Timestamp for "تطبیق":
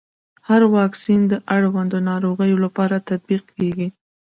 3.09-3.43